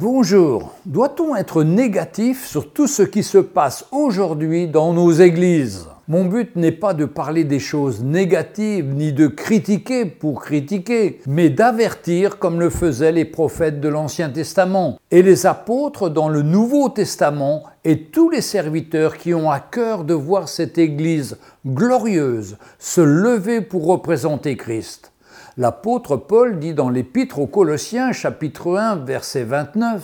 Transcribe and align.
Bonjour. 0.00 0.72
Doit-on 0.86 1.36
être 1.36 1.62
négatif 1.62 2.46
sur 2.46 2.72
tout 2.72 2.86
ce 2.86 3.02
qui 3.02 3.22
se 3.22 3.36
passe 3.36 3.84
aujourd'hui 3.92 4.66
dans 4.66 4.94
nos 4.94 5.12
églises? 5.12 5.88
Mon 6.08 6.24
but 6.24 6.56
n'est 6.56 6.72
pas 6.72 6.94
de 6.94 7.04
parler 7.04 7.44
des 7.44 7.58
choses 7.58 8.02
négatives 8.02 8.94
ni 8.94 9.12
de 9.12 9.26
critiquer 9.26 10.06
pour 10.06 10.40
critiquer, 10.40 11.20
mais 11.26 11.50
d'avertir 11.50 12.38
comme 12.38 12.60
le 12.60 12.70
faisaient 12.70 13.12
les 13.12 13.26
prophètes 13.26 13.78
de 13.82 13.90
l'Ancien 13.90 14.30
Testament 14.30 14.98
et 15.10 15.20
les 15.20 15.44
apôtres 15.44 16.08
dans 16.08 16.30
le 16.30 16.40
Nouveau 16.40 16.88
Testament 16.88 17.64
et 17.84 18.04
tous 18.04 18.30
les 18.30 18.40
serviteurs 18.40 19.18
qui 19.18 19.34
ont 19.34 19.50
à 19.50 19.60
cœur 19.60 20.04
de 20.04 20.14
voir 20.14 20.48
cette 20.48 20.78
Église 20.78 21.36
glorieuse 21.66 22.56
se 22.78 23.02
lever 23.02 23.60
pour 23.60 23.84
représenter 23.84 24.56
Christ. 24.56 25.12
L'apôtre 25.56 26.16
Paul 26.16 26.60
dit 26.60 26.74
dans 26.74 26.90
l'Épître 26.90 27.40
aux 27.40 27.48
Colossiens 27.48 28.12
chapitre 28.12 28.76
1 28.78 28.96
verset 29.04 29.42
29 29.42 30.00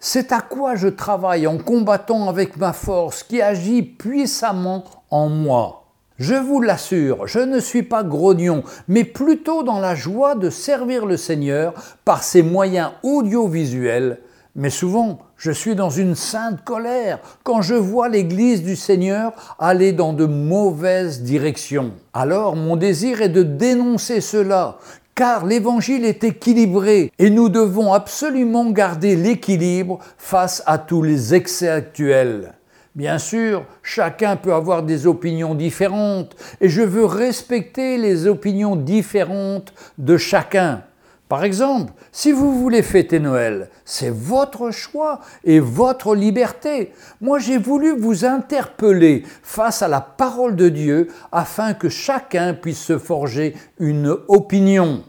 C'est 0.00 0.32
à 0.32 0.40
quoi 0.40 0.74
je 0.74 0.88
travaille 0.88 1.46
en 1.46 1.56
combattant 1.56 2.28
avec 2.28 2.56
ma 2.56 2.72
force 2.72 3.22
qui 3.22 3.40
agit 3.40 3.82
puissamment 3.82 4.82
en 5.12 5.28
moi? 5.28 5.84
Je 6.18 6.34
vous 6.34 6.60
l'assure, 6.60 7.28
je 7.28 7.38
ne 7.38 7.60
suis 7.60 7.84
pas 7.84 8.02
grognon, 8.02 8.64
mais 8.88 9.04
plutôt 9.04 9.62
dans 9.62 9.78
la 9.78 9.94
joie 9.94 10.34
de 10.34 10.50
servir 10.50 11.06
le 11.06 11.16
Seigneur 11.16 11.74
par 12.04 12.24
ses 12.24 12.42
moyens 12.42 12.90
audiovisuels 13.04 14.18
mais 14.58 14.70
souvent, 14.70 15.20
je 15.36 15.52
suis 15.52 15.76
dans 15.76 15.88
une 15.88 16.16
sainte 16.16 16.64
colère 16.64 17.20
quand 17.44 17.62
je 17.62 17.76
vois 17.76 18.08
l'Église 18.08 18.64
du 18.64 18.74
Seigneur 18.74 19.32
aller 19.60 19.92
dans 19.92 20.12
de 20.12 20.26
mauvaises 20.26 21.22
directions. 21.22 21.92
Alors 22.12 22.56
mon 22.56 22.74
désir 22.74 23.22
est 23.22 23.28
de 23.28 23.44
dénoncer 23.44 24.20
cela, 24.20 24.78
car 25.14 25.46
l'Évangile 25.46 26.04
est 26.04 26.24
équilibré 26.24 27.12
et 27.20 27.30
nous 27.30 27.48
devons 27.48 27.92
absolument 27.92 28.68
garder 28.72 29.14
l'équilibre 29.14 30.00
face 30.18 30.64
à 30.66 30.76
tous 30.76 31.02
les 31.02 31.36
excès 31.36 31.68
actuels. 31.68 32.54
Bien 32.96 33.18
sûr, 33.18 33.64
chacun 33.84 34.34
peut 34.34 34.54
avoir 34.54 34.82
des 34.82 35.06
opinions 35.06 35.54
différentes 35.54 36.34
et 36.60 36.68
je 36.68 36.82
veux 36.82 37.04
respecter 37.04 37.96
les 37.96 38.26
opinions 38.26 38.74
différentes 38.74 39.72
de 39.98 40.16
chacun. 40.16 40.82
Par 41.28 41.44
exemple, 41.44 41.92
si 42.10 42.32
vous 42.32 42.58
voulez 42.58 42.82
fêter 42.82 43.20
Noël, 43.20 43.68
c'est 43.84 44.10
votre 44.10 44.70
choix 44.70 45.20
et 45.44 45.60
votre 45.60 46.14
liberté. 46.14 46.92
Moi, 47.20 47.38
j'ai 47.38 47.58
voulu 47.58 47.98
vous 47.98 48.24
interpeller 48.24 49.24
face 49.42 49.82
à 49.82 49.88
la 49.88 50.00
parole 50.00 50.56
de 50.56 50.70
Dieu 50.70 51.08
afin 51.30 51.74
que 51.74 51.90
chacun 51.90 52.54
puisse 52.54 52.82
se 52.82 52.96
forger 52.96 53.54
une 53.78 54.16
opinion. 54.28 55.04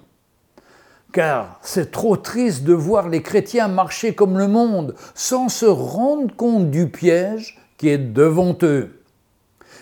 Car 1.14 1.58
c'est 1.62 1.90
trop 1.90 2.18
triste 2.18 2.66
de 2.66 2.74
voir 2.74 3.08
les 3.08 3.22
chrétiens 3.22 3.70
marcher 3.70 4.14
comme 4.14 4.38
le 4.38 4.48
monde 4.48 4.96
sans 5.16 5.48
se 5.48 5.66
rendre 5.66 6.36
compte 6.36 6.70
du 6.70 6.90
piège 6.90 7.58
qui 7.78 7.88
est 7.88 7.98
devant 7.98 8.58
eux. 8.64 9.00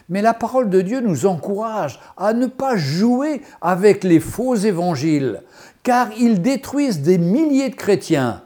Mais 0.09 0.21
la 0.21 0.33
parole 0.33 0.69
de 0.69 0.81
Dieu 0.81 1.01
nous 1.01 1.25
encourage 1.25 1.99
à 2.15 2.31
ne 2.33 2.47
pas 2.47 2.77
jouer 2.77 3.41
avec 3.59 4.05
les 4.05 4.21
faux 4.21 4.55
évangiles, 4.55 5.41
car 5.87 6.09
ils 6.19 6.41
détruisent 6.41 6.99
des 6.99 7.17
milliers 7.17 7.69
de 7.69 7.75
chrétiens. 7.75 8.41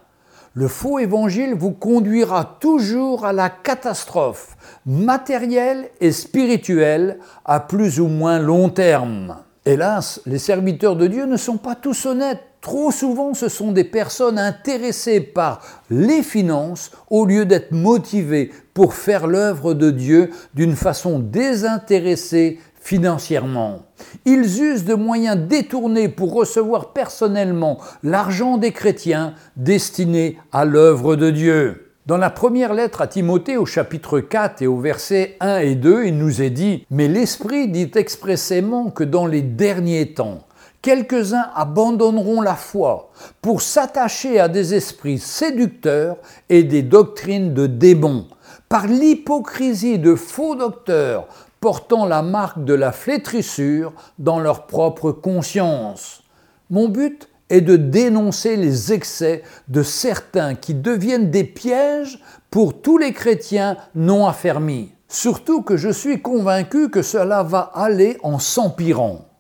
Le 0.54 0.68
faux 0.68 1.00
évangile 1.00 1.56
vous 1.56 1.72
conduira 1.72 2.58
toujours 2.60 3.26
à 3.26 3.34
la 3.34 3.50
catastrophe 3.50 4.56
matérielle 4.86 5.90
et 6.02 6.12
spirituelle 6.12 7.18
à 7.44 7.60
plus 7.60 8.00
ou 8.00 8.06
moins 8.06 8.38
long 8.38 8.70
terme. 8.70 9.38
Hélas, 9.66 10.22
les 10.28 10.38
serviteurs 10.38 10.96
de 10.96 11.08
Dieu 11.08 11.26
ne 11.26 11.36
sont 11.36 11.58
pas 11.58 11.74
tous 11.74 12.06
honnêtes. 12.06 12.44
Trop 12.62 12.92
souvent, 12.92 13.34
ce 13.34 13.50
sont 13.50 13.72
des 13.72 13.86
personnes 13.86 14.38
intéressées 14.38 15.20
par 15.20 15.62
les 15.90 16.22
finances 16.22 16.92
au 17.10 17.26
lieu 17.26 17.46
d'être 17.46 17.72
motivées 17.72 18.52
pour 18.76 18.94
faire 18.94 19.26
l'œuvre 19.26 19.74
de 19.74 19.90
Dieu 19.90 20.30
d'une 20.54 20.76
façon 20.76 21.18
désintéressée 21.18 22.60
financièrement. 22.82 23.84
Ils 24.26 24.62
usent 24.62 24.86
de 24.86 24.96
moyens 24.96 25.38
détournés 25.38 26.10
pour 26.10 26.34
recevoir 26.34 26.94
personnellement 26.94 27.78
l'argent 28.04 28.58
des 28.58 28.72
chrétiens 28.72 29.36
destiné 29.56 30.38
à 30.52 30.66
l'œuvre 30.66 31.16
de 31.16 31.30
Dieu. 31.30 31.88
Dans 32.08 32.18
la 32.18 32.32
première 32.32 32.74
lettre 32.74 33.02
à 33.02 33.08
Timothée 33.08 33.58
au 33.58 33.68
chapitre 33.68 34.20
4 34.20 34.64
et 34.64 34.68
au 34.68 34.78
verset 34.78 35.38
1 35.40 35.60
et 35.60 35.76
2, 35.76 36.06
il 36.06 36.18
nous 36.18 36.42
est 36.42 36.50
dit, 36.50 36.86
Mais 36.90 37.08
l'Esprit 37.08 37.68
dit 37.68 37.92
expressément 37.94 38.90
que 38.90 39.04
dans 39.04 39.28
les 39.28 39.44
derniers 39.44 40.14
temps, 40.16 40.40
quelques-uns 40.82 41.50
abandonneront 41.54 42.42
la 42.42 42.56
foi 42.56 43.12
pour 43.44 43.62
s'attacher 43.62 44.40
à 44.40 44.48
des 44.48 44.74
esprits 44.74 45.20
séducteurs 45.20 46.18
et 46.50 46.64
des 46.64 46.82
doctrines 46.82 47.54
de 47.54 47.68
démons, 47.68 48.26
par 48.68 48.88
l'hypocrisie 48.88 50.00
de 50.00 50.16
faux 50.16 50.56
docteurs 50.56 51.28
portant 51.62 52.06
la 52.06 52.24
marque 52.24 52.66
de 52.66 52.74
la 52.74 52.92
flétrissure 52.92 53.94
dans 54.20 54.40
leur 54.40 54.68
propre 54.68 55.12
conscience. 55.12 56.24
Mon 56.70 56.90
but 56.90 57.30
est 57.50 57.62
de 57.62 57.78
dénoncer 57.78 58.58
les 58.58 58.92
excès 58.92 59.44
de 59.70 59.84
certains 59.84 60.56
qui 60.56 60.74
deviennent 60.74 61.32
des 61.32 61.44
pièges 61.44 62.20
pour 62.50 62.82
tous 62.82 62.98
les 62.98 63.14
chrétiens 63.14 63.78
non 63.96 64.28
affermis. 64.28 64.92
Surtout 65.08 65.62
que 65.62 65.78
je 65.78 65.90
suis 65.90 66.22
convaincu 66.22 66.90
que 66.90 67.02
cela 67.02 67.44
va 67.44 67.72
aller 67.74 68.18
en 68.24 68.40
s'empirant 68.40 69.31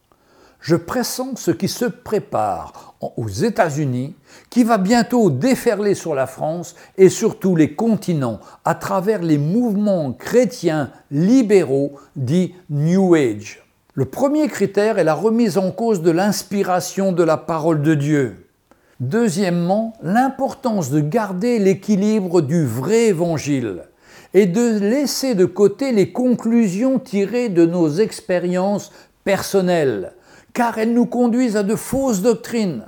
je 0.61 0.75
pressens 0.75 1.35
ce 1.35 1.51
qui 1.51 1.67
se 1.67 1.85
prépare 1.85 2.95
aux 3.17 3.27
États-Unis, 3.27 4.15
qui 4.51 4.63
va 4.63 4.77
bientôt 4.77 5.31
déferler 5.31 5.95
sur 5.95 6.13
la 6.13 6.27
France 6.27 6.75
et 6.97 7.09
sur 7.09 7.39
tous 7.39 7.55
les 7.55 7.73
continents 7.73 8.39
à 8.63 8.75
travers 8.75 9.23
les 9.23 9.39
mouvements 9.39 10.13
chrétiens 10.13 10.91
libéraux 11.09 11.93
dits 12.15 12.53
New 12.69 13.15
Age. 13.15 13.63
Le 13.95 14.05
premier 14.05 14.47
critère 14.47 14.99
est 14.99 15.03
la 15.03 15.15
remise 15.15 15.57
en 15.57 15.71
cause 15.71 16.01
de 16.01 16.11
l'inspiration 16.11 17.11
de 17.11 17.23
la 17.23 17.37
parole 17.37 17.81
de 17.81 17.95
Dieu. 17.95 18.47
Deuxièmement, 18.99 19.93
l'importance 20.03 20.91
de 20.91 21.01
garder 21.01 21.57
l'équilibre 21.57 22.41
du 22.41 22.65
vrai 22.65 23.07
évangile 23.07 23.85
et 24.35 24.45
de 24.45 24.79
laisser 24.79 25.33
de 25.33 25.45
côté 25.45 25.91
les 25.91 26.11
conclusions 26.11 26.99
tirées 26.99 27.49
de 27.49 27.65
nos 27.65 27.89
expériences 27.89 28.91
personnelles 29.23 30.13
car 30.53 30.77
elles 30.77 30.93
nous 30.93 31.05
conduisent 31.05 31.57
à 31.57 31.63
de 31.63 31.75
fausses 31.75 32.21
doctrines. 32.21 32.85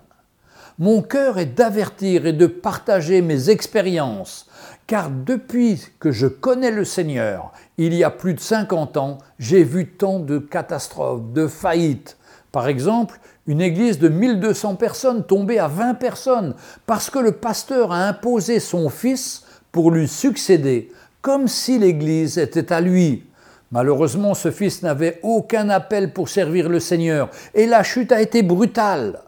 Mon 0.79 1.01
cœur 1.01 1.37
est 1.37 1.45
d'avertir 1.45 2.25
et 2.25 2.33
de 2.33 2.47
partager 2.47 3.21
mes 3.21 3.49
expériences, 3.49 4.47
car 4.87 5.09
depuis 5.09 5.81
que 5.99 6.11
je 6.11 6.27
connais 6.27 6.71
le 6.71 6.83
Seigneur, 6.83 7.51
il 7.77 7.93
y 7.93 8.03
a 8.03 8.09
plus 8.09 8.33
de 8.33 8.39
50 8.39 8.97
ans, 8.97 9.17
j'ai 9.37 9.63
vu 9.63 9.87
tant 9.87 10.19
de 10.19 10.39
catastrophes, 10.39 11.31
de 11.31 11.47
faillites. 11.47 12.17
Par 12.51 12.67
exemple, 12.67 13.19
une 13.45 13.61
église 13.61 13.99
de 13.99 14.09
1200 14.09 14.75
personnes 14.75 15.23
tombée 15.25 15.59
à 15.59 15.67
20 15.67 15.95
personnes 15.95 16.55
parce 16.85 17.09
que 17.09 17.19
le 17.19 17.33
pasteur 17.33 17.91
a 17.91 18.07
imposé 18.07 18.59
son 18.59 18.89
fils 18.89 19.43
pour 19.71 19.91
lui 19.91 20.07
succéder, 20.07 20.91
comme 21.21 21.47
si 21.47 21.77
l'église 21.77 22.37
était 22.37 22.73
à 22.73 22.81
lui. 22.81 23.23
Malheureusement, 23.73 24.35
ce 24.35 24.51
fils 24.51 24.83
n'avait 24.83 25.19
aucun 25.23 25.67
appel 25.69 26.13
pour 26.13 26.29
servir 26.29 26.69
le 26.69 26.79
Seigneur, 26.79 27.31
et 27.55 27.65
la 27.65 27.81
chute 27.81 28.11
a 28.11 28.21
été 28.21 28.43
brutale. 28.43 29.21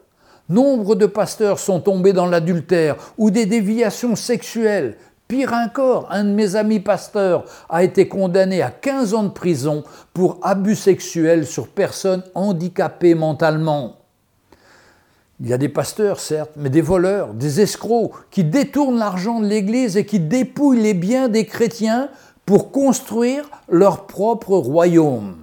Nombre 0.48 0.94
de 0.94 1.06
pasteurs 1.06 1.58
sont 1.58 1.80
tombés 1.80 2.12
dans 2.12 2.26
l'adultère 2.26 2.94
ou 3.18 3.32
des 3.32 3.44
déviations 3.44 4.14
sexuelles. 4.14 4.98
Pire 5.26 5.52
encore, 5.52 6.06
un 6.12 6.22
de 6.22 6.30
mes 6.30 6.54
amis 6.54 6.78
pasteurs 6.78 7.44
a 7.68 7.82
été 7.82 8.06
condamné 8.06 8.62
à 8.62 8.70
15 8.70 9.14
ans 9.14 9.24
de 9.24 9.30
prison 9.30 9.82
pour 10.14 10.38
abus 10.42 10.76
sexuels 10.76 11.44
sur 11.44 11.66
personnes 11.66 12.22
handicapées 12.36 13.16
mentalement. 13.16 13.96
Il 15.40 15.48
y 15.48 15.52
a 15.52 15.58
des 15.58 15.68
pasteurs, 15.68 16.20
certes, 16.20 16.52
mais 16.56 16.70
des 16.70 16.80
voleurs, 16.80 17.34
des 17.34 17.60
escrocs 17.60 18.12
qui 18.30 18.44
détournent 18.44 18.98
l'argent 18.98 19.40
de 19.40 19.46
l'Église 19.46 19.96
et 19.96 20.06
qui 20.06 20.20
dépouillent 20.20 20.80
les 20.80 20.94
biens 20.94 21.28
des 21.28 21.46
chrétiens 21.46 22.08
pour 22.46 22.70
construire 22.70 23.44
leur 23.68 24.06
propre 24.06 24.56
royaume. 24.56 25.36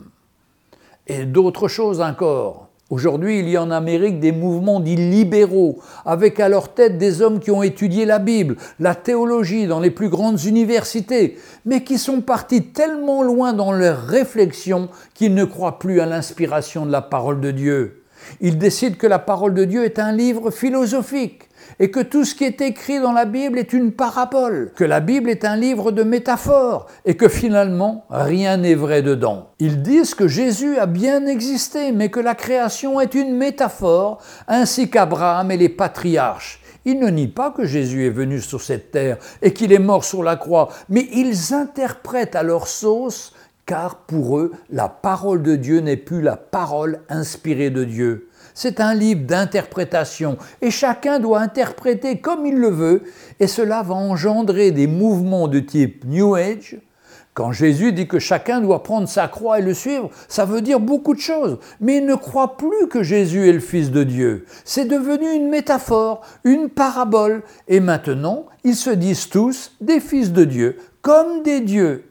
Et 1.05 1.25
d'autres 1.25 1.67
choses 1.67 1.99
encore. 1.99 2.69
Aujourd'hui, 2.89 3.39
il 3.39 3.49
y 3.49 3.57
a 3.57 3.63
en 3.63 3.71
Amérique 3.71 4.19
des 4.19 4.31
mouvements 4.31 4.79
dits 4.79 4.95
libéraux, 4.95 5.79
avec 6.05 6.39
à 6.39 6.47
leur 6.47 6.73
tête 6.73 6.97
des 6.97 7.21
hommes 7.21 7.39
qui 7.39 7.51
ont 7.51 7.63
étudié 7.63 8.05
la 8.05 8.19
Bible, 8.19 8.55
la 8.79 8.93
théologie 8.93 9.67
dans 9.67 9.79
les 9.79 9.89
plus 9.89 10.09
grandes 10.09 10.43
universités, 10.43 11.37
mais 11.65 11.83
qui 11.83 11.97
sont 11.97 12.21
partis 12.21 12.67
tellement 12.67 13.23
loin 13.23 13.53
dans 13.53 13.71
leurs 13.71 14.03
réflexions 14.03 14.89
qu'ils 15.13 15.33
ne 15.33 15.43
croient 15.43 15.79
plus 15.79 15.99
à 15.99 16.05
l'inspiration 16.05 16.85
de 16.85 16.91
la 16.91 17.01
parole 17.01 17.41
de 17.41 17.51
Dieu. 17.51 18.03
Ils 18.41 18.57
décident 18.57 18.95
que 18.95 19.07
la 19.07 19.19
parole 19.19 19.53
de 19.53 19.65
Dieu 19.65 19.83
est 19.83 19.99
un 19.99 20.11
livre 20.11 20.51
philosophique, 20.51 21.49
et 21.79 21.91
que 21.91 21.99
tout 21.99 22.25
ce 22.25 22.35
qui 22.35 22.43
est 22.43 22.61
écrit 22.61 22.99
dans 22.99 23.11
la 23.11 23.25
Bible 23.25 23.59
est 23.59 23.73
une 23.73 23.91
parabole, 23.91 24.71
que 24.75 24.83
la 24.83 24.99
Bible 24.99 25.29
est 25.29 25.45
un 25.45 25.55
livre 25.55 25.91
de 25.91 26.03
métaphores 26.03 26.87
et 27.05 27.15
que 27.15 27.27
finalement 27.27 28.05
rien 28.09 28.57
n'est 28.57 28.75
vrai 28.75 29.01
dedans. 29.01 29.49
Ils 29.59 29.81
disent 29.81 30.15
que 30.15 30.27
Jésus 30.27 30.77
a 30.77 30.85
bien 30.85 31.25
existé, 31.25 31.91
mais 31.91 32.09
que 32.09 32.19
la 32.19 32.35
création 32.35 32.99
est 32.99 33.15
une 33.15 33.35
métaphore, 33.35 34.21
ainsi 34.47 34.89
qu'Abraham 34.89 35.51
et 35.51 35.57
les 35.57 35.69
patriarches. 35.69 36.59
Ils 36.85 36.99
ne 36.99 37.09
nient 37.09 37.27
pas 37.27 37.51
que 37.51 37.65
Jésus 37.65 38.05
est 38.05 38.09
venu 38.09 38.41
sur 38.41 38.61
cette 38.61 38.91
terre 38.91 39.17
et 39.41 39.53
qu'il 39.53 39.71
est 39.71 39.79
mort 39.79 40.03
sur 40.03 40.21
la 40.21 40.35
croix, 40.35 40.69
mais 40.89 41.07
ils 41.13 41.53
interprètent 41.53 42.35
à 42.35 42.43
leur 42.43 42.67
sauce, 42.67 43.33
car 43.65 43.95
pour 43.95 44.37
eux, 44.37 44.51
la 44.69 44.89
parole 44.89 45.41
de 45.41 45.55
Dieu 45.55 45.79
n'est 45.79 45.97
plus 45.97 46.21
la 46.21 46.35
parole 46.35 46.99
inspirée 47.07 47.69
de 47.69 47.85
Dieu. 47.85 48.27
C'est 48.53 48.79
un 48.79 48.93
livre 48.93 49.25
d'interprétation 49.25 50.37
et 50.61 50.71
chacun 50.71 51.19
doit 51.19 51.39
interpréter 51.39 52.19
comme 52.19 52.45
il 52.45 52.55
le 52.55 52.69
veut 52.69 53.03
et 53.39 53.47
cela 53.47 53.83
va 53.83 53.95
engendrer 53.95 54.71
des 54.71 54.87
mouvements 54.87 55.47
de 55.47 55.59
type 55.59 56.05
New 56.05 56.35
Age, 56.35 56.77
quand 57.33 57.51
Jésus 57.51 57.93
dit 57.93 58.07
que 58.07 58.19
chacun 58.19 58.61
doit 58.61 58.83
prendre 58.83 59.07
sa 59.07 59.27
croix 59.27 59.57
et 59.57 59.63
le 59.63 59.73
suivre, 59.73 60.11
ça 60.27 60.45
veut 60.45 60.61
dire 60.61 60.79
beaucoup 60.79 61.15
de 61.15 61.19
choses. 61.19 61.57
Mais 61.81 61.97
ils 61.97 62.05
ne 62.05 62.13
croient 62.13 62.57
plus 62.57 62.87
que 62.89 63.01
Jésus 63.01 63.49
est 63.49 63.53
le 63.53 63.59
Fils 63.59 63.89
de 63.89 64.03
Dieu. 64.03 64.45
C'est 64.65 64.85
devenu 64.85 65.31
une 65.33 65.49
métaphore, 65.49 66.21
une 66.43 66.69
parabole. 66.69 67.41
Et 67.67 67.79
maintenant, 67.79 68.45
ils 68.63 68.75
se 68.75 68.91
disent 68.91 69.29
tous 69.29 69.71
des 69.81 69.99
fils 69.99 70.31
de 70.31 70.43
Dieu, 70.43 70.77
comme 71.01 71.41
des 71.41 71.61
dieux. 71.61 72.05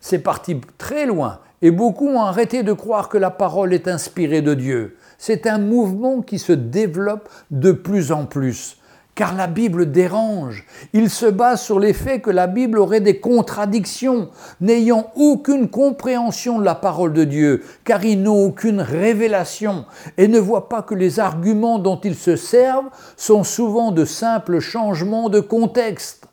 C'est 0.00 0.20
parti 0.20 0.60
très 0.78 1.06
loin. 1.06 1.40
Et 1.62 1.70
beaucoup 1.70 2.08
ont 2.08 2.22
arrêté 2.22 2.62
de 2.62 2.72
croire 2.72 3.08
que 3.08 3.18
la 3.18 3.30
parole 3.30 3.72
est 3.72 3.88
inspirée 3.88 4.42
de 4.42 4.54
Dieu. 4.54 4.96
C'est 5.18 5.46
un 5.46 5.58
mouvement 5.58 6.20
qui 6.20 6.38
se 6.38 6.52
développe 6.52 7.28
de 7.50 7.72
plus 7.72 8.12
en 8.12 8.26
plus 8.26 8.78
car 9.16 9.34
la 9.34 9.48
Bible 9.48 9.90
dérange. 9.90 10.64
Il 10.92 11.10
se 11.10 11.26
base 11.26 11.62
sur 11.62 11.80
l'effet 11.80 12.20
que 12.20 12.30
la 12.30 12.46
Bible 12.46 12.78
aurait 12.78 13.00
des 13.00 13.18
contradictions, 13.18 14.28
n'ayant 14.60 15.10
aucune 15.16 15.68
compréhension 15.68 16.60
de 16.60 16.64
la 16.64 16.76
parole 16.76 17.14
de 17.14 17.24
Dieu, 17.24 17.64
car 17.84 18.04
ils 18.04 18.22
n'ont 18.22 18.44
aucune 18.44 18.80
révélation 18.80 19.86
et 20.18 20.28
ne 20.28 20.38
voient 20.38 20.68
pas 20.68 20.82
que 20.82 20.94
les 20.94 21.18
arguments 21.18 21.78
dont 21.78 21.98
ils 21.98 22.14
se 22.14 22.36
servent 22.36 22.90
sont 23.16 23.42
souvent 23.42 23.90
de 23.90 24.04
simples 24.04 24.60
changements 24.60 25.30
de 25.30 25.40
contexte 25.40 26.25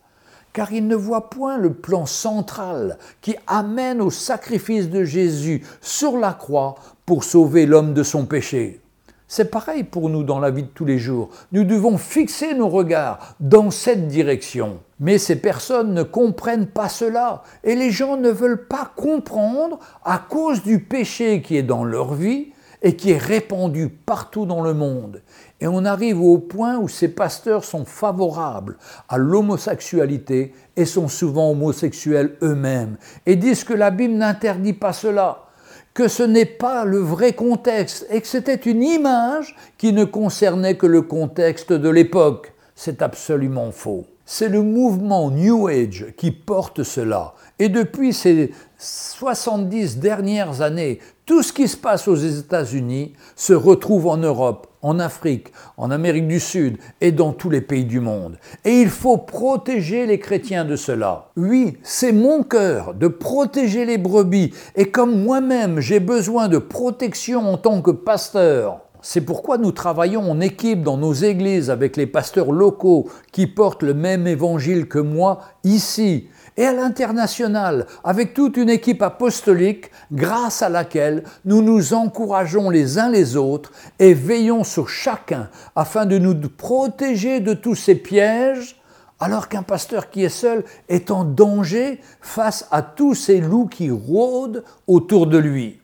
car 0.53 0.71
ils 0.71 0.87
ne 0.87 0.95
voient 0.95 1.29
point 1.29 1.57
le 1.57 1.73
plan 1.73 2.05
central 2.05 2.97
qui 3.21 3.35
amène 3.47 4.01
au 4.01 4.11
sacrifice 4.11 4.89
de 4.89 5.03
Jésus 5.03 5.65
sur 5.81 6.17
la 6.17 6.33
croix 6.33 6.75
pour 7.05 7.23
sauver 7.23 7.65
l'homme 7.65 7.93
de 7.93 8.03
son 8.03 8.25
péché. 8.25 8.79
C'est 9.27 9.49
pareil 9.49 9.83
pour 9.83 10.09
nous 10.09 10.23
dans 10.23 10.39
la 10.39 10.51
vie 10.51 10.61
de 10.61 10.67
tous 10.67 10.85
les 10.85 10.99
jours. 10.99 11.29
Nous 11.51 11.63
devons 11.63 11.97
fixer 11.97 12.53
nos 12.53 12.69
regards 12.69 13.35
dans 13.39 13.71
cette 13.71 14.07
direction. 14.07 14.77
Mais 14.99 15.17
ces 15.17 15.37
personnes 15.37 15.95
ne 15.95 16.03
comprennent 16.03 16.67
pas 16.67 16.87
cela 16.87 17.41
et 17.63 17.73
les 17.75 17.89
gens 17.89 18.15
ne 18.15 18.29
veulent 18.29 18.67
pas 18.67 18.91
comprendre 18.95 19.79
à 20.05 20.19
cause 20.19 20.61
du 20.61 20.79
péché 20.79 21.41
qui 21.41 21.57
est 21.57 21.63
dans 21.63 21.83
leur 21.83 22.13
vie 22.13 22.53
et 22.83 22.95
qui 22.95 23.11
est 23.11 23.17
répandu 23.17 23.89
partout 23.89 24.45
dans 24.45 24.61
le 24.61 24.75
monde. 24.75 25.21
Et 25.63 25.67
on 25.67 25.85
arrive 25.85 26.21
au 26.21 26.39
point 26.39 26.77
où 26.77 26.89
ces 26.89 27.07
pasteurs 27.07 27.63
sont 27.63 27.85
favorables 27.85 28.77
à 29.07 29.17
l'homosexualité 29.17 30.53
et 30.75 30.83
sont 30.83 31.07
souvent 31.07 31.51
homosexuels 31.51 32.35
eux-mêmes 32.41 32.97
et 33.25 33.37
disent 33.37 33.63
que 33.63 33.73
la 33.73 33.89
Bible 33.89 34.15
n'interdit 34.15 34.73
pas 34.73 34.91
cela 34.91 35.45
que 35.93 36.09
ce 36.09 36.23
n'est 36.23 36.45
pas 36.45 36.83
le 36.83 36.97
vrai 36.97 37.31
contexte 37.31 38.05
et 38.09 38.19
que 38.19 38.27
c'était 38.27 38.55
une 38.55 38.83
image 38.83 39.55
qui 39.77 39.93
ne 39.93 40.03
concernait 40.03 40.75
que 40.75 40.87
le 40.87 41.03
contexte 41.03 41.71
de 41.71 41.89
l'époque. 41.89 42.51
C'est 42.75 43.01
absolument 43.01 43.71
faux. 43.71 44.05
C'est 44.25 44.49
le 44.49 44.63
mouvement 44.63 45.29
New 45.29 45.67
Age 45.67 46.07
qui 46.17 46.31
porte 46.31 46.83
cela. 46.83 47.35
Et 47.59 47.69
depuis 47.69 48.11
ces 48.11 48.51
70 48.83 49.99
dernières 49.99 50.61
années, 50.61 50.99
tout 51.25 51.41
ce 51.41 51.53
qui 51.53 51.69
se 51.69 51.77
passe 51.77 52.07
aux 52.09 52.15
États-Unis 52.15 53.13
se 53.35 53.53
retrouve 53.53 54.07
en 54.07 54.17
Europe, 54.17 54.67
en 54.81 54.99
Afrique, 54.99 55.53
en 55.77 55.89
Amérique 55.89 56.27
du 56.27 56.41
Sud 56.41 56.77
et 56.99 57.13
dans 57.13 57.31
tous 57.31 57.49
les 57.49 57.61
pays 57.61 57.85
du 57.85 58.01
monde. 58.01 58.37
Et 58.65 58.81
il 58.81 58.89
faut 58.89 59.17
protéger 59.17 60.05
les 60.05 60.19
chrétiens 60.19 60.65
de 60.65 60.75
cela. 60.75 61.29
Oui, 61.37 61.77
c'est 61.81 62.11
mon 62.11 62.43
cœur 62.43 62.93
de 62.93 63.07
protéger 63.07 63.85
les 63.85 63.97
brebis. 63.97 64.53
Et 64.75 64.91
comme 64.91 65.23
moi-même 65.23 65.79
j'ai 65.79 66.01
besoin 66.01 66.49
de 66.49 66.57
protection 66.57 67.53
en 67.53 67.57
tant 67.57 67.81
que 67.81 67.91
pasteur, 67.91 68.81
c'est 69.01 69.21
pourquoi 69.21 69.57
nous 69.57 69.71
travaillons 69.71 70.29
en 70.29 70.39
équipe 70.39 70.81
dans 70.81 70.97
nos 70.97 71.13
églises 71.13 71.69
avec 71.69 71.97
les 71.97 72.07
pasteurs 72.07 72.51
locaux 72.51 73.09
qui 73.31 73.47
portent 73.47 73.83
le 73.83 73.93
même 73.93 74.27
évangile 74.27 74.87
que 74.87 74.99
moi 74.99 75.39
ici 75.63 76.27
et 76.57 76.65
à 76.65 76.73
l'international, 76.73 77.87
avec 78.03 78.33
toute 78.33 78.57
une 78.57 78.69
équipe 78.69 79.01
apostolique 79.01 79.91
grâce 80.11 80.61
à 80.61 80.69
laquelle 80.69 81.23
nous 81.45 81.61
nous 81.61 81.93
encourageons 81.93 82.69
les 82.69 82.99
uns 82.99 83.09
les 83.09 83.35
autres 83.35 83.71
et 83.99 84.13
veillons 84.13 84.63
sur 84.63 84.89
chacun 84.89 85.49
afin 85.75 86.05
de 86.05 86.17
nous 86.17 86.35
protéger 86.49 87.39
de 87.39 87.53
tous 87.53 87.75
ces 87.75 87.95
pièges, 87.95 88.79
alors 89.19 89.47
qu'un 89.47 89.63
pasteur 89.63 90.09
qui 90.09 90.23
est 90.23 90.29
seul 90.29 90.63
est 90.89 91.09
en 91.09 91.23
danger 91.23 92.01
face 92.21 92.67
à 92.71 92.81
tous 92.81 93.15
ces 93.15 93.39
loups 93.39 93.67
qui 93.67 93.89
rôdent 93.89 94.63
autour 94.87 95.27
de 95.27 95.37
lui. 95.37 95.79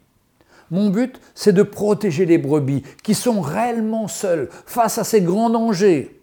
Mon 0.71 0.89
but, 0.89 1.19
c'est 1.33 1.53
de 1.53 1.63
protéger 1.63 2.25
les 2.25 2.37
brebis 2.37 2.83
qui 3.01 3.15
sont 3.15 3.41
réellement 3.41 4.07
seuls 4.07 4.49
face 4.65 4.97
à 4.97 5.03
ces 5.03 5.21
grands 5.21 5.49
dangers. 5.49 6.18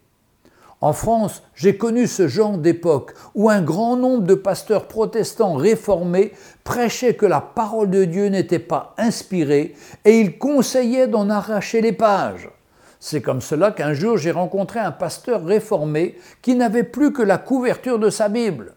En 0.82 0.92
France, 0.92 1.42
j'ai 1.54 1.78
connu 1.78 2.06
ce 2.06 2.28
genre 2.28 2.58
d'époque 2.58 3.14
où 3.34 3.48
un 3.48 3.62
grand 3.62 3.96
nombre 3.96 4.24
de 4.24 4.34
pasteurs 4.34 4.86
protestants 4.86 5.54
réformés 5.54 6.32
prêchaient 6.64 7.14
que 7.14 7.24
la 7.24 7.40
parole 7.40 7.88
de 7.88 8.04
Dieu 8.04 8.26
n'était 8.26 8.58
pas 8.58 8.94
inspirée 8.98 9.74
et 10.04 10.20
ils 10.20 10.38
conseillaient 10.38 11.08
d'en 11.08 11.30
arracher 11.30 11.80
les 11.80 11.92
pages. 11.92 12.50
C'est 13.00 13.22
comme 13.22 13.40
cela 13.40 13.70
qu'un 13.70 13.94
jour 13.94 14.18
j'ai 14.18 14.30
rencontré 14.30 14.78
un 14.78 14.92
pasteur 14.92 15.44
réformé 15.44 16.18
qui 16.42 16.54
n'avait 16.54 16.82
plus 16.82 17.12
que 17.12 17.22
la 17.22 17.38
couverture 17.38 17.98
de 17.98 18.10
sa 18.10 18.28
Bible. 18.28 18.75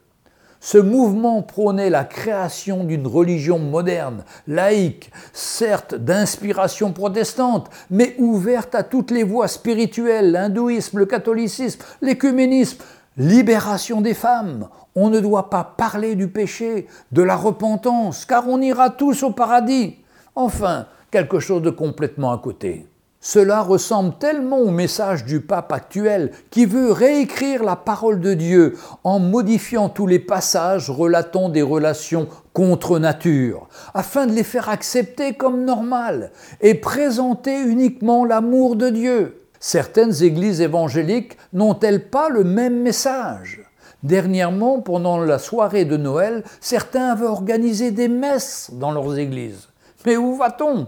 Ce 0.62 0.78
mouvement 0.78 1.42
prônait 1.42 1.90
la 1.90 2.04
création 2.04 2.84
d'une 2.84 3.08
religion 3.08 3.60
moderne, 3.60 4.26
laïque, 4.46 5.10
certes 5.32 5.96
d'inspiration 5.96 6.92
protestante, 6.92 7.70
mais 7.90 8.16
ouverte 8.18 8.76
à 8.76 8.84
toutes 8.84 9.12
les 9.12 9.24
voies 9.24 9.48
spirituelles, 9.48 10.32
l'hindouisme, 10.34 11.00
le 11.00 11.06
catholicisme, 11.06 11.82
l'écuménisme, 12.02 12.84
libération 13.16 14.02
des 14.02 14.14
femmes. 14.14 14.68
On 14.96 15.10
ne 15.10 15.22
doit 15.22 15.50
pas 15.50 15.64
parler 15.64 16.16
du 16.16 16.28
péché, 16.28 16.88
de 17.14 17.22
la 17.22 17.38
repentance, 17.38 18.26
car 18.26 18.50
on 18.50 18.60
ira 18.60 18.90
tous 18.90 19.24
au 19.24 19.32
paradis. 19.32 19.96
Enfin, 20.36 20.88
quelque 21.10 21.40
chose 21.40 21.62
de 21.62 21.70
complètement 21.70 22.34
à 22.34 22.38
côté. 22.38 22.89
Cela 23.22 23.62
ressemble 23.62 24.18
tellement 24.18 24.60
au 24.60 24.72
message 24.72 25.26
du 25.26 25.42
pape 25.42 25.74
actuel 25.74 26.32
qui 26.52 26.66
veut 26.66 26.94
réécrire 26.94 27.66
la 27.66 27.76
parole 27.76 28.22
de 28.22 28.34
Dieu 28.34 28.78
en 29.04 29.20
modifiant 29.20 29.90
tous 29.90 30.08
les 30.08 30.20
passages 30.20 30.90
relatant 30.90 31.50
des 31.50 31.62
relations 31.62 32.30
contre 32.54 32.98
nature, 32.98 33.68
afin 33.94 34.26
de 34.26 34.32
les 34.32 34.44
faire 34.44 34.70
accepter 34.70 35.34
comme 35.34 35.66
normales 35.66 36.32
et 36.62 36.76
présenter 36.76 37.60
uniquement 37.60 38.24
l'amour 38.24 38.78
de 38.78 38.90
Dieu. 38.90 39.42
Certaines 39.60 40.24
églises 40.24 40.62
évangéliques 40.62 41.38
n'ont-elles 41.52 42.10
pas 42.10 42.30
le 42.30 42.46
même 42.46 42.82
message? 42.82 43.62
Dernièrement, 44.02 44.80
pendant 44.80 45.20
la 45.20 45.40
soirée 45.40 45.84
de 45.84 45.98
Noël, 45.98 46.46
certains 46.62 47.10
avaient 47.10 47.26
organisé 47.26 47.92
des 47.92 48.08
messes 48.08 48.72
dans 48.72 48.92
leurs 48.92 49.20
églises. 49.20 49.68
Mais 50.06 50.16
où 50.16 50.38
va-t-on? 50.38 50.88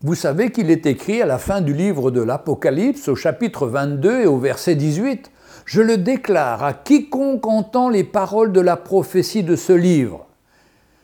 Vous 0.00 0.14
savez 0.14 0.52
qu'il 0.52 0.70
est 0.70 0.86
écrit 0.86 1.22
à 1.22 1.26
la 1.26 1.38
fin 1.38 1.60
du 1.60 1.72
livre 1.72 2.12
de 2.12 2.20
l'Apocalypse, 2.20 3.08
au 3.08 3.16
chapitre 3.16 3.66
22 3.66 4.20
et 4.20 4.26
au 4.26 4.38
verset 4.38 4.76
18, 4.76 5.32
Je 5.64 5.82
le 5.82 5.96
déclare 5.96 6.62
à 6.62 6.72
quiconque 6.72 7.44
entend 7.48 7.88
les 7.88 8.04
paroles 8.04 8.52
de 8.52 8.60
la 8.60 8.76
prophétie 8.76 9.42
de 9.42 9.56
ce 9.56 9.72
livre. 9.72 10.26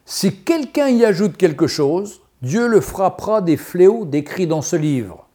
Si 0.07 0.37
quelqu'un 0.37 0.91
y 0.91 1.05
ajoute 1.05 1.37
quelque 1.37 1.67
chose, 1.67 2.21
Dieu 2.41 2.69
le 2.69 2.81
frappera 2.81 3.41
des 3.41 3.57
fléaux 3.57 4.05
décrits 4.05 4.47
dans 4.47 4.63
ce 4.63 4.77
livre. 4.77 5.27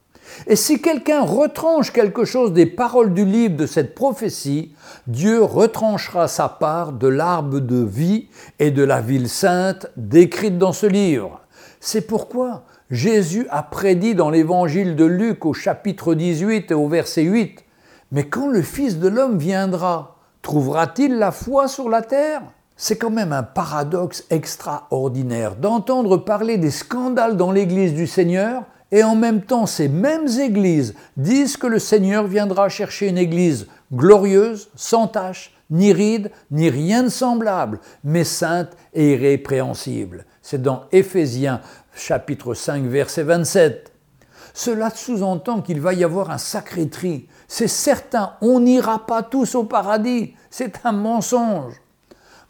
Et 0.46 0.56
si 0.56 0.80
quelqu'un 0.80 1.20
retranche 1.20 1.92
quelque 1.92 2.24
chose 2.24 2.54
des 2.54 2.64
paroles 2.64 3.12
du 3.12 3.26
livre 3.26 3.56
de 3.56 3.66
cette 3.66 3.94
prophétie, 3.94 4.72
Dieu 5.06 5.42
retranchera 5.42 6.28
sa 6.28 6.48
part 6.48 6.92
de 6.92 7.08
l'arbre 7.08 7.60
de 7.60 7.84
vie 7.84 8.28
et 8.58 8.70
de 8.70 8.82
la 8.82 9.02
ville 9.02 9.28
sainte 9.28 9.86
décrite 9.98 10.56
dans 10.56 10.72
ce 10.72 10.86
livre. 10.86 11.42
C'est 11.78 12.06
pourquoi 12.06 12.64
Jésus 12.90 13.46
a 13.50 13.62
prédit 13.62 14.16
dans 14.16 14.30
l'évangile 14.30 14.96
de 14.96 15.04
Luc 15.04 15.46
au 15.46 15.52
chapitre 15.52 16.14
18 16.14 16.72
et 16.72 16.74
au 16.74 16.88
verset 16.88 17.22
8, 17.22 17.64
Mais 18.10 18.24
quand 18.24 18.48
le 18.48 18.62
Fils 18.62 18.98
de 18.98 19.06
l'homme 19.06 19.38
viendra, 19.38 20.16
trouvera-t-il 20.42 21.16
la 21.16 21.30
foi 21.30 21.68
sur 21.68 21.88
la 21.88 22.02
terre? 22.02 22.42
C'est 22.76 22.96
quand 22.96 23.10
même 23.10 23.32
un 23.32 23.44
paradoxe 23.44 24.24
extraordinaire 24.30 25.54
d'entendre 25.54 26.16
parler 26.16 26.56
des 26.56 26.72
scandales 26.72 27.36
dans 27.36 27.52
l'Église 27.52 27.94
du 27.94 28.08
Seigneur 28.08 28.64
et 28.90 29.04
en 29.04 29.14
même 29.14 29.42
temps 29.42 29.66
ces 29.66 29.88
mêmes 29.88 30.26
églises 30.40 30.96
disent 31.16 31.56
que 31.56 31.68
le 31.68 31.78
Seigneur 31.78 32.26
viendra 32.26 32.68
chercher 32.68 33.06
une 33.06 33.18
Église 33.18 33.68
glorieuse, 33.92 34.68
sans 34.74 35.06
tache, 35.06 35.54
ni 35.70 35.92
ride, 35.92 36.32
ni 36.50 36.68
rien 36.68 37.04
de 37.04 37.08
semblable, 37.08 37.78
mais 38.02 38.24
sainte 38.24 38.76
et 38.94 39.12
irrépréhensible. 39.12 40.24
C'est 40.50 40.60
dans 40.60 40.86
Éphésiens 40.90 41.60
chapitre 41.94 42.54
5 42.54 42.82
verset 42.82 43.22
27. 43.22 43.92
Cela 44.52 44.90
sous-entend 44.90 45.62
qu'il 45.62 45.80
va 45.80 45.94
y 45.94 46.02
avoir 46.02 46.32
un 46.32 46.38
sacré 46.38 46.88
tri. 46.88 47.28
C'est 47.46 47.68
certain, 47.68 48.32
on 48.40 48.58
n'ira 48.58 49.06
pas 49.06 49.22
tous 49.22 49.54
au 49.54 49.62
paradis. 49.62 50.34
C'est 50.50 50.72
un 50.82 50.90
mensonge. 50.90 51.74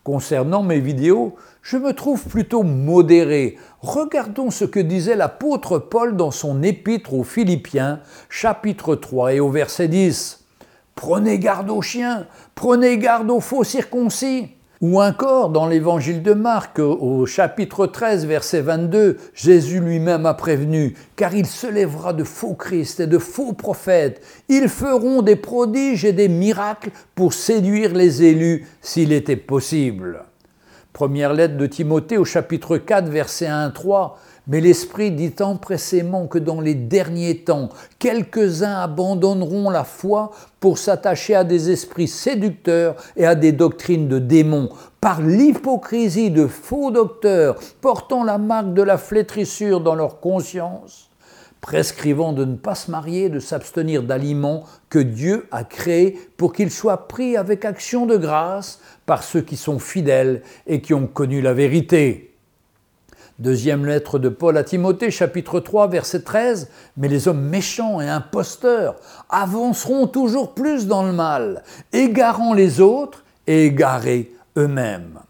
Concernant 0.02 0.62
mes 0.62 0.80
vidéos, 0.80 1.36
je 1.60 1.76
me 1.76 1.92
trouve 1.92 2.24
plutôt 2.24 2.62
modéré. 2.62 3.58
Regardons 3.82 4.50
ce 4.50 4.64
que 4.64 4.80
disait 4.80 5.14
l'apôtre 5.14 5.78
Paul 5.78 6.16
dans 6.16 6.30
son 6.30 6.62
épître 6.62 7.12
aux 7.12 7.22
Philippiens, 7.22 8.00
chapitre 8.30 8.94
3 8.94 9.34
et 9.34 9.40
au 9.40 9.50
verset 9.50 9.88
10. 9.88 10.42
Prenez 10.94 11.38
garde 11.38 11.68
aux 11.68 11.82
chiens, 11.82 12.26
prenez 12.54 12.96
garde 12.96 13.30
aux 13.30 13.40
faux 13.40 13.62
circoncis. 13.62 14.54
Ou 14.80 15.02
encore 15.02 15.50
dans 15.50 15.66
l'évangile 15.66 16.22
de 16.22 16.32
Marc 16.32 16.78
au 16.78 17.26
chapitre 17.26 17.86
13 17.86 18.24
verset 18.24 18.62
22, 18.62 19.18
Jésus 19.34 19.78
lui-même 19.78 20.24
a 20.24 20.32
prévenu, 20.32 20.94
car 21.16 21.34
il 21.34 21.44
se 21.44 21.66
lèvera 21.66 22.14
de 22.14 22.24
faux 22.24 22.54
Christ 22.54 23.00
et 23.00 23.06
de 23.06 23.18
faux 23.18 23.52
prophètes. 23.52 24.22
Ils 24.48 24.70
feront 24.70 25.20
des 25.20 25.36
prodiges 25.36 26.06
et 26.06 26.14
des 26.14 26.28
miracles 26.28 26.92
pour 27.14 27.34
séduire 27.34 27.92
les 27.92 28.22
élus 28.22 28.66
s'il 28.80 29.12
était 29.12 29.36
possible. 29.36 30.22
Première 30.94 31.34
lettre 31.34 31.58
de 31.58 31.66
Timothée 31.66 32.16
au 32.16 32.24
chapitre 32.24 32.78
4 32.78 33.06
verset 33.10 33.48
1 33.48 33.72
3, 33.72 34.18
mais 34.50 34.60
l'Esprit 34.60 35.12
dit 35.12 35.32
empressément 35.40 36.26
que 36.26 36.38
dans 36.38 36.60
les 36.60 36.74
derniers 36.74 37.44
temps, 37.44 37.68
quelques-uns 38.00 38.80
abandonneront 38.80 39.70
la 39.70 39.84
foi 39.84 40.32
pour 40.58 40.76
s'attacher 40.76 41.36
à 41.36 41.44
des 41.44 41.70
esprits 41.70 42.08
séducteurs 42.08 42.96
et 43.16 43.24
à 43.24 43.36
des 43.36 43.52
doctrines 43.52 44.08
de 44.08 44.18
démons, 44.18 44.68
par 45.00 45.22
l'hypocrisie 45.22 46.32
de 46.32 46.48
faux 46.48 46.90
docteurs 46.90 47.60
portant 47.80 48.24
la 48.24 48.38
marque 48.38 48.74
de 48.74 48.82
la 48.82 48.98
flétrissure 48.98 49.80
dans 49.80 49.94
leur 49.94 50.18
conscience 50.18 51.06
prescrivant 51.60 52.32
de 52.32 52.44
ne 52.44 52.56
pas 52.56 52.74
se 52.74 52.90
marier, 52.90 53.28
de 53.28 53.38
s'abstenir 53.38 54.02
d'aliments 54.02 54.64
que 54.88 54.98
Dieu 54.98 55.46
a 55.50 55.62
créés 55.62 56.18
pour 56.38 56.54
qu'ils 56.54 56.70
soient 56.70 57.06
pris 57.06 57.36
avec 57.36 57.66
action 57.66 58.06
de 58.06 58.16
grâce 58.16 58.80
par 59.04 59.22
ceux 59.22 59.42
qui 59.42 59.56
sont 59.56 59.78
fidèles 59.78 60.42
et 60.66 60.80
qui 60.80 60.94
ont 60.94 61.06
connu 61.06 61.42
la 61.42 61.52
vérité. 61.52 62.29
Deuxième 63.40 63.86
lettre 63.86 64.18
de 64.18 64.28
Paul 64.28 64.58
à 64.58 64.64
Timothée, 64.64 65.10
chapitre 65.10 65.60
3, 65.60 65.88
verset 65.88 66.20
13. 66.20 66.68
Mais 66.98 67.08
les 67.08 67.26
hommes 67.26 67.40
méchants 67.40 67.98
et 67.98 68.06
imposteurs 68.06 68.96
avanceront 69.30 70.06
toujours 70.06 70.52
plus 70.52 70.86
dans 70.86 71.04
le 71.04 71.12
mal, 71.12 71.62
égarant 71.94 72.52
les 72.52 72.82
autres 72.82 73.24
et 73.46 73.64
égarés 73.64 74.30
eux-mêmes. 74.58 75.20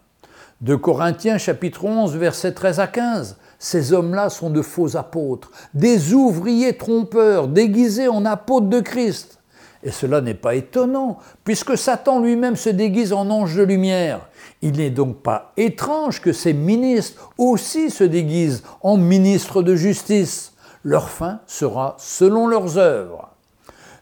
De 0.59 0.75
Corinthiens, 0.75 1.37
chapitre 1.37 1.85
11, 1.85 2.17
verset 2.17 2.51
13 2.51 2.81
à 2.81 2.87
15. 2.87 3.37
Ces 3.59 3.93
hommes-là 3.93 4.29
sont 4.29 4.49
de 4.49 4.61
faux 4.61 4.97
apôtres, 4.97 5.49
des 5.73 6.13
ouvriers 6.13 6.75
trompeurs, 6.75 7.47
déguisés 7.47 8.09
en 8.09 8.25
apôtres 8.25 8.67
de 8.67 8.81
Christ. 8.81 9.39
Et 9.83 9.91
cela 9.91 10.19
n'est 10.19 10.33
pas 10.33 10.55
étonnant, 10.55 11.17
puisque 11.45 11.77
Satan 11.77 12.19
lui-même 12.19 12.57
se 12.57 12.69
déguise 12.69 13.13
en 13.13 13.29
ange 13.29 13.55
de 13.55 13.63
lumière. 13.63 14.27
Il 14.61 14.77
n'est 14.77 14.91
donc 14.91 15.21
pas 15.21 15.53
étrange 15.57 16.21
que 16.21 16.33
ces 16.33 16.53
ministres 16.53 17.31
aussi 17.37 17.89
se 17.89 18.03
déguisent 18.03 18.63
en 18.81 18.97
ministres 18.97 19.63
de 19.63 19.75
justice. 19.75 20.53
Leur 20.83 21.09
fin 21.09 21.41
sera 21.47 21.95
selon 21.99 22.47
leurs 22.47 22.77
œuvres. 22.77 23.29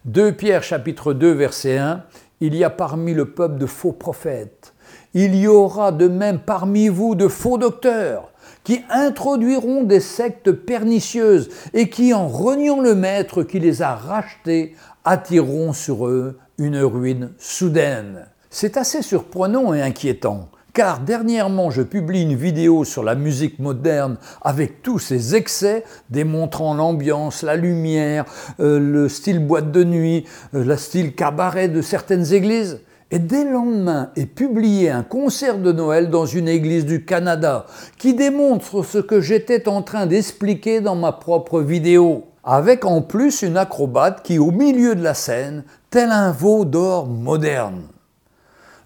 2 0.05 0.33
Pierre 0.33 0.63
chapitre 0.63 1.13
2 1.13 1.31
verset 1.31 1.77
1, 1.77 2.03
il 2.41 2.55
y 2.55 2.63
a 2.63 2.69
parmi 2.69 3.13
le 3.13 3.31
peuple 3.31 3.57
de 3.57 3.65
faux 3.65 3.91
prophètes. 3.91 4.73
Il 5.13 5.35
y 5.35 5.47
aura 5.47 5.91
de 5.91 6.07
même 6.07 6.39
parmi 6.39 6.87
vous 6.87 7.15
de 7.15 7.27
faux 7.27 7.57
docteurs 7.57 8.31
qui 8.63 8.81
introduiront 8.89 9.83
des 9.83 9.99
sectes 9.99 10.51
pernicieuses 10.51 11.49
et 11.73 11.89
qui, 11.89 12.13
en 12.13 12.27
reniant 12.27 12.81
le 12.81 12.95
maître 12.95 13.43
qui 13.43 13.59
les 13.59 13.81
a 13.81 13.95
rachetés, 13.95 14.75
attireront 15.05 15.73
sur 15.73 16.07
eux 16.07 16.37
une 16.57 16.79
ruine 16.79 17.31
soudaine. 17.37 18.27
C'est 18.51 18.77
assez 18.77 19.03
surprenant 19.03 19.75
et 19.75 19.81
inquiétant, 19.83 20.49
car 20.73 21.01
dernièrement 21.01 21.69
je 21.69 21.83
publie 21.83 22.23
une 22.23 22.35
vidéo 22.35 22.83
sur 22.83 23.03
la 23.03 23.13
musique 23.13 23.59
moderne 23.59 24.17
avec 24.41 24.81
tous 24.81 24.97
ses 24.97 25.35
excès, 25.35 25.83
démontrant 26.09 26.73
l'ambiance, 26.73 27.43
la 27.43 27.55
lumière, 27.55 28.25
euh, 28.59 28.79
le 28.79 29.07
style 29.07 29.37
boîte 29.37 29.71
de 29.71 29.83
nuit, 29.83 30.25
euh, 30.55 30.63
le 30.63 30.77
style 30.77 31.13
cabaret 31.13 31.67
de 31.67 31.83
certaines 31.83 32.33
églises. 32.33 32.79
Et 33.11 33.19
dès 33.19 33.43
le 33.43 33.51
lendemain 33.51 34.09
est 34.15 34.25
publié 34.25 34.89
un 34.89 35.03
concert 35.03 35.59
de 35.59 35.71
Noël 35.71 36.09
dans 36.09 36.25
une 36.25 36.47
église 36.47 36.87
du 36.87 37.05
Canada 37.05 37.67
qui 37.99 38.15
démontre 38.15 38.83
ce 38.83 38.97
que 38.97 39.21
j'étais 39.21 39.69
en 39.69 39.83
train 39.83 40.07
d'expliquer 40.07 40.81
dans 40.81 40.95
ma 40.95 41.11
propre 41.11 41.61
vidéo 41.61 42.23
avec 42.43 42.83
en 42.83 43.03
plus 43.03 43.43
une 43.43 43.57
acrobate 43.57 44.23
qui, 44.23 44.39
au 44.39 44.49
milieu 44.49 44.95
de 44.95 45.03
la 45.03 45.13
scène, 45.13 45.65
tel 45.91 46.09
un 46.09 46.31
veau 46.31 46.65
d'or 46.65 47.05
moderne. 47.05 47.83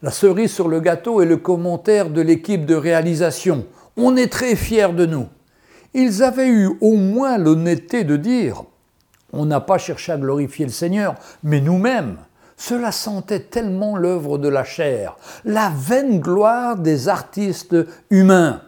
La 0.04 0.12
cerise 0.12 0.52
sur 0.52 0.68
le 0.68 0.82
gâteau 0.82 1.22
est 1.22 1.26
le 1.26 1.38
commentaire 1.38 2.10
de 2.10 2.20
l'équipe 2.20 2.66
de 2.66 2.76
réalisation. 2.76 3.66
On 3.96 4.18
est 4.18 4.32
très 4.32 4.58
fiers 4.58 4.92
de 4.94 5.06
nous. 5.06 5.28
Ils 5.94 6.24
avaient 6.24 6.50
eu 6.50 6.72
au 6.82 6.98
moins 6.98 7.38
l'honnêteté 7.38 8.04
de 8.04 8.18
dire 8.18 8.66
on 9.32 9.46
n'a 9.46 9.62
pas 9.62 9.78
cherché 9.78 10.12
à 10.12 10.18
glorifier 10.18 10.66
le 10.66 10.72
Seigneur, 10.72 11.16
mais 11.42 11.62
nous-mêmes. 11.62 12.18
Cela 12.58 12.92
sentait 12.92 13.40
tellement 13.40 13.96
l'œuvre 13.96 14.38
de 14.38 14.50
la 14.50 14.66
chair, 14.66 15.18
la 15.46 15.72
vaine 15.76 16.20
gloire 16.20 16.78
des 16.78 17.08
artistes 17.08 17.76
humains. 18.12 18.62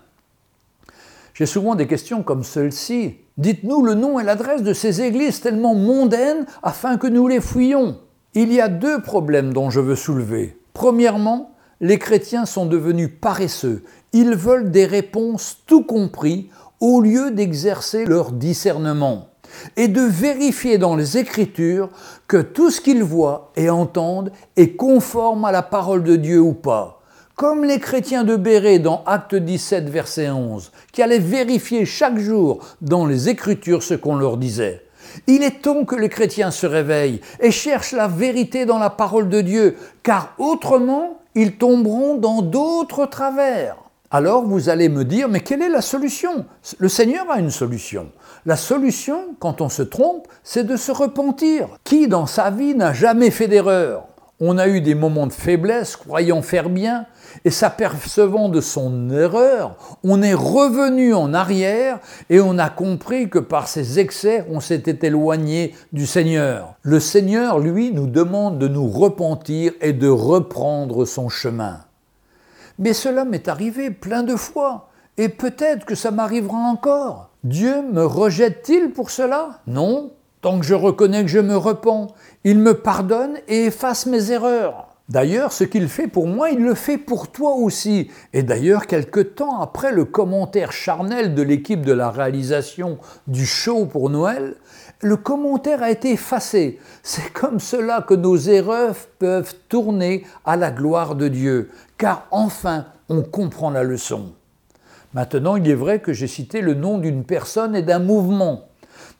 J'ai 1.33 1.45
souvent 1.45 1.75
des 1.75 1.85
questions 1.85 2.23
comme 2.23 2.45
celle-ci. 2.45 3.17
Dites-nous 3.37 3.83
le 3.83 3.93
nom 3.93 4.21
et 4.21 4.23
l'adresse 4.23 4.63
de 4.63 4.73
ces 4.73 5.01
églises 5.01 5.41
tellement 5.41 5.75
mondaines 5.75 6.45
afin 6.63 6.97
que 6.97 7.07
nous 7.07 7.27
les 7.27 7.41
fouillions. 7.41 7.99
Il 8.33 8.53
y 8.53 8.61
a 8.61 8.69
deux 8.69 9.01
problèmes 9.01 9.53
dont 9.53 9.69
je 9.69 9.81
veux 9.81 9.97
soulever. 9.97 10.57
Premièrement, 10.75 11.55
les 11.79 11.97
chrétiens 11.97 12.45
sont 12.45 12.65
devenus 12.65 13.09
paresseux. 13.21 13.83
Ils 14.11 14.35
veulent 14.35 14.71
des 14.71 14.85
réponses 14.85 15.59
tout 15.65 15.83
compris 15.83 16.49
au 16.81 16.99
lieu 16.99 17.31
d'exercer 17.31 18.03
leur 18.03 18.33
discernement 18.33 19.29
et 19.77 19.87
de 19.87 20.01
vérifier 20.01 20.77
dans 20.77 20.97
les 20.97 21.17
Écritures 21.17 21.89
que 22.27 22.41
tout 22.41 22.71
ce 22.71 22.81
qu'ils 22.81 23.03
voient 23.03 23.53
et 23.55 23.69
entendent 23.69 24.33
est 24.57 24.75
conforme 24.75 25.45
à 25.45 25.53
la 25.53 25.63
parole 25.63 26.03
de 26.03 26.17
Dieu 26.17 26.41
ou 26.41 26.53
pas 26.53 27.01
comme 27.35 27.65
les 27.65 27.79
chrétiens 27.79 28.23
de 28.23 28.37
Béret 28.37 28.79
dans 28.79 29.03
Acte 29.05 29.35
17, 29.35 29.89
verset 29.89 30.29
11, 30.29 30.71
qui 30.93 31.01
allaient 31.01 31.19
vérifier 31.19 31.85
chaque 31.85 32.17
jour 32.17 32.65
dans 32.79 33.05
les 33.05 33.27
Écritures 33.27 33.83
ce 33.83 33.93
qu'on 33.93 34.15
leur 34.15 34.37
disait. 34.37 34.84
Il 35.27 35.43
est 35.43 35.61
temps 35.61 35.85
que 35.85 35.95
les 35.95 36.09
chrétiens 36.09 36.51
se 36.51 36.65
réveillent 36.65 37.21
et 37.39 37.51
cherchent 37.51 37.93
la 37.93 38.07
vérité 38.07 38.65
dans 38.65 38.79
la 38.79 38.89
parole 38.89 39.29
de 39.29 39.41
Dieu, 39.41 39.77
car 40.03 40.33
autrement, 40.37 41.19
ils 41.35 41.57
tomberont 41.57 42.15
dans 42.15 42.41
d'autres 42.41 43.05
travers. 43.05 43.77
Alors 44.11 44.43
vous 44.43 44.69
allez 44.69 44.87
me 44.87 45.03
dire, 45.03 45.27
mais 45.27 45.41
quelle 45.41 45.61
est 45.61 45.69
la 45.69 45.81
solution? 45.81 46.45
Le 46.77 46.87
Seigneur 46.87 47.29
a 47.29 47.39
une 47.39 47.49
solution. 47.49 48.11
La 48.45 48.55
solution, 48.55 49.35
quand 49.39 49.61
on 49.61 49.69
se 49.69 49.81
trompe, 49.81 50.27
c'est 50.43 50.63
de 50.63 50.77
se 50.77 50.91
repentir. 50.91 51.67
Qui 51.83 52.07
dans 52.07 52.27
sa 52.27 52.51
vie 52.51 52.75
n'a 52.75 52.93
jamais 52.93 53.31
fait 53.31 53.47
d'erreur? 53.47 54.05
On 54.41 54.57
a 54.57 54.67
eu 54.67 54.81
des 54.81 54.95
moments 54.95 55.27
de 55.27 55.33
faiblesse, 55.33 55.95
croyant 55.95 56.41
faire 56.41 56.69
bien, 56.69 57.05
et 57.45 57.49
s'apercevant 57.49 58.49
de 58.49 58.59
son 58.59 59.09
erreur, 59.09 59.77
on 60.03 60.21
est 60.21 60.33
revenu 60.33 61.13
en 61.13 61.33
arrière 61.33 61.99
et 62.29 62.41
on 62.41 62.57
a 62.57 62.69
compris 62.69 63.29
que 63.29 63.39
par 63.39 63.67
ses 63.67 63.99
excès, 63.99 64.45
on 64.49 64.59
s'était 64.59 65.07
éloigné 65.07 65.73
du 65.93 66.05
Seigneur. 66.05 66.75
Le 66.81 66.99
Seigneur, 66.99 67.59
lui, 67.59 67.91
nous 67.93 68.07
demande 68.07 68.59
de 68.59 68.67
nous 68.67 68.87
repentir 68.87 69.71
et 69.79 69.93
de 69.93 70.09
reprendre 70.09 71.05
son 71.05 71.29
chemin. 71.29 71.79
Mais 72.77 72.93
cela 72.93 73.23
m'est 73.23 73.47
arrivé 73.47 73.89
plein 73.89 74.23
de 74.23 74.35
fois, 74.35 74.89
et 75.17 75.29
peut-être 75.29 75.85
que 75.85 75.95
ça 75.95 76.11
m'arrivera 76.11 76.57
encore. 76.57 77.29
Dieu 77.45 77.83
me 77.89 78.05
rejette-t-il 78.05 78.91
pour 78.91 79.11
cela? 79.11 79.61
Non, 79.65 80.11
tant 80.45 80.61
je 80.61 80.75
reconnais 80.75 81.23
que 81.23 81.27
je 81.27 81.39
me 81.39 81.57
repens, 81.57 82.05
il 82.43 82.59
me 82.59 82.75
pardonne 82.75 83.39
et 83.47 83.65
efface 83.65 84.05
mes 84.05 84.29
erreurs. 84.29 84.89
D'ailleurs, 85.09 85.51
ce 85.51 85.63
qu'il 85.63 85.87
fait 85.87 86.07
pour 86.07 86.27
moi, 86.27 86.51
il 86.51 86.63
le 86.63 86.75
fait 86.75 86.99
pour 86.99 87.31
toi 87.31 87.55
aussi. 87.55 88.11
Et 88.31 88.43
d'ailleurs, 88.43 88.85
quelque 88.85 89.21
temps 89.21 89.59
après 89.59 89.91
le 89.91 90.05
commentaire 90.05 90.71
charnel 90.71 91.33
de 91.33 91.41
l'équipe 91.41 91.81
de 91.81 91.93
la 91.93 92.11
réalisation 92.11 92.99
du 93.25 93.43
show 93.43 93.87
pour 93.87 94.11
Noël, 94.11 94.53
le 95.01 95.17
commentaire 95.17 95.81
a 95.81 95.89
été 95.89 96.11
effacé. 96.11 96.79
C'est 97.01 97.33
comme 97.33 97.59
cela 97.59 98.05
que 98.07 98.13
nos 98.13 98.37
erreurs 98.37 98.97
peuvent 99.17 99.55
tourner 99.67 100.27
à 100.45 100.57
la 100.57 100.69
gloire 100.69 101.15
de 101.15 101.27
Dieu, 101.27 101.71
car 101.97 102.27
enfin, 102.29 102.85
on 103.09 103.23
comprend 103.23 103.71
la 103.71 103.81
leçon. 103.81 104.33
Maintenant, 105.15 105.55
il 105.55 105.67
est 105.67 105.73
vrai 105.73 106.01
que 106.01 106.13
j'ai 106.13 106.27
cité 106.27 106.61
le 106.61 106.75
nom 106.75 106.99
d'une 106.99 107.23
personne 107.23 107.75
et 107.75 107.81
d'un 107.81 107.97
mouvement 107.97 108.67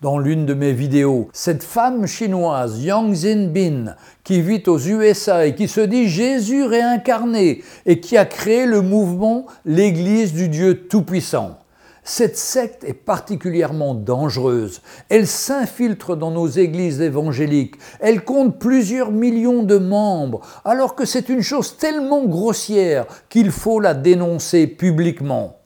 dans 0.01 0.17
l'une 0.19 0.45
de 0.45 0.53
mes 0.53 0.73
vidéos. 0.73 1.29
Cette 1.33 1.63
femme 1.63 2.07
chinoise, 2.07 2.83
Yang 2.83 3.13
Zinbin, 3.13 3.95
qui 4.23 4.41
vit 4.41 4.63
aux 4.67 4.79
USA 4.79 5.45
et 5.45 5.55
qui 5.55 5.67
se 5.67 5.81
dit 5.81 6.07
Jésus 6.09 6.63
réincarné 6.63 7.63
et 7.85 7.99
qui 7.99 8.17
a 8.17 8.25
créé 8.25 8.65
le 8.65 8.81
mouvement 8.81 9.45
l'Église 9.65 10.33
du 10.33 10.49
Dieu 10.49 10.87
Tout-Puissant. 10.87 11.59
Cette 12.07 12.37
secte 12.37 12.83
est 12.83 12.93
particulièrement 12.93 13.95
dangereuse. 13.95 14.81
Elle 15.09 15.25
s'infiltre 15.25 16.15
dans 16.15 16.29
nos 16.29 16.47
églises 16.47 17.01
évangéliques. 17.01 17.77
Elle 17.99 18.23
compte 18.23 18.59
plusieurs 18.59 19.09
millions 19.09 19.63
de 19.63 19.79
membres, 19.79 20.41
alors 20.65 20.93
que 20.93 21.05
c'est 21.05 21.29
une 21.29 21.41
chose 21.41 21.77
tellement 21.77 22.25
grossière 22.25 23.07
qu'il 23.27 23.49
faut 23.49 23.79
la 23.79 23.95
dénoncer 23.95 24.67
publiquement. 24.67 25.57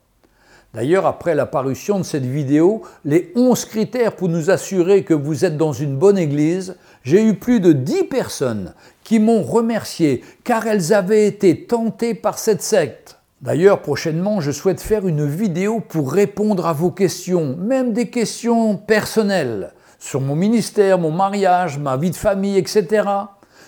D'ailleurs, 0.76 1.08
après 1.08 1.34
la 1.34 1.48
parution 1.48 1.98
de 1.98 2.04
cette 2.04 2.26
vidéo, 2.26 2.84
les 3.04 3.32
11 3.36 3.66
critères 3.66 4.16
pour 4.16 4.30
nous 4.30 4.52
assurer 4.52 5.04
que 5.04 5.16
vous 5.16 5.44
êtes 5.44 5.58
dans 5.58 5.74
une 5.74 5.98
bonne 5.98 6.18
église, 6.18 6.76
j'ai 7.04 7.24
eu 7.24 7.34
plus 7.34 7.60
de 7.60 7.74
10 7.74 8.04
personnes 8.04 8.74
qui 9.04 9.18
m'ont 9.20 9.42
remercié 9.42 10.24
car 10.44 10.68
elles 10.68 10.94
avaient 10.94 11.26
été 11.26 11.66
tentées 11.66 12.14
par 12.14 12.38
cette 12.38 12.62
secte. 12.62 13.18
D'ailleurs, 13.42 13.82
prochainement, 13.82 14.42
je 14.42 14.52
souhaite 14.52 14.80
faire 14.80 15.08
une 15.08 15.26
vidéo 15.26 15.80
pour 15.80 16.12
répondre 16.12 16.68
à 16.68 16.74
vos 16.74 16.92
questions, 16.92 17.56
même 17.58 17.94
des 17.94 18.12
questions 18.12 18.76
personnelles, 18.76 19.72
sur 19.98 20.22
mon 20.22 20.36
ministère, 20.36 21.00
mon 21.00 21.12
mariage, 21.12 21.80
ma 21.80 21.98
vie 21.98 22.12
de 22.12 22.16
famille, 22.16 22.58
etc. 22.58 23.08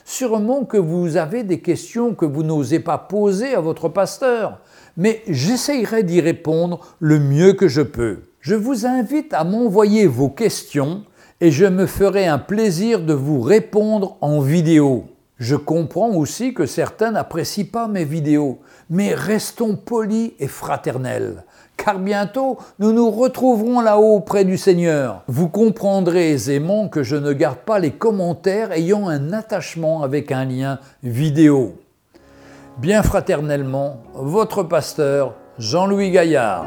Sûrement 0.05 0.65
que 0.65 0.77
vous 0.77 1.17
avez 1.17 1.43
des 1.43 1.61
questions 1.61 2.13
que 2.13 2.25
vous 2.25 2.43
n'osez 2.43 2.79
pas 2.79 2.97
poser 2.97 3.55
à 3.55 3.59
votre 3.59 3.89
pasteur, 3.89 4.59
mais 5.01 5.23
j'essayerai 5.27 6.03
d'y 6.03 6.21
répondre 6.21 6.79
le 6.99 7.19
mieux 7.19 7.53
que 7.53 7.67
je 7.67 7.81
peux. 7.81 8.19
Je 8.39 8.53
vous 8.53 8.85
invite 8.85 9.33
à 9.33 9.43
m'envoyer 9.43 10.05
vos 10.05 10.29
questions 10.29 11.03
et 11.41 11.49
je 11.49 11.65
me 11.65 11.87
ferai 11.87 12.27
un 12.27 12.37
plaisir 12.37 13.01
de 13.01 13.13
vous 13.13 13.41
répondre 13.41 14.17
en 14.21 14.41
vidéo. 14.41 15.05
Je 15.39 15.55
comprends 15.55 16.11
aussi 16.11 16.53
que 16.53 16.67
certains 16.67 17.09
n'apprécient 17.09 17.65
pas 17.65 17.87
mes 17.87 18.05
vidéos, 18.05 18.59
mais 18.91 19.15
restons 19.15 19.75
polis 19.75 20.33
et 20.37 20.47
fraternels, 20.47 21.45
car 21.77 21.97
bientôt 21.97 22.59
nous 22.77 22.93
nous 22.93 23.09
retrouverons 23.09 23.81
là-haut 23.81 24.19
près 24.19 24.45
du 24.45 24.55
Seigneur. 24.55 25.23
Vous 25.27 25.49
comprendrez 25.49 26.29
aisément 26.29 26.89
que 26.89 27.01
je 27.01 27.15
ne 27.15 27.33
garde 27.33 27.57
pas 27.57 27.79
les 27.79 27.89
commentaires 27.89 28.71
ayant 28.71 29.07
un 29.07 29.33
attachement 29.33 30.03
avec 30.03 30.31
un 30.31 30.45
lien 30.45 30.77
vidéo. 31.01 31.73
Bien 32.81 33.03
fraternellement, 33.03 33.97
votre 34.15 34.63
pasteur 34.63 35.35
Jean-Louis 35.59 36.09
Gaillard. 36.09 36.65